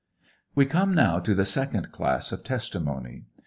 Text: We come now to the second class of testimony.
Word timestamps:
We 0.55 0.65
come 0.65 0.95
now 0.95 1.19
to 1.19 1.35
the 1.35 1.45
second 1.45 1.91
class 1.91 2.31
of 2.31 2.43
testimony. 2.43 3.25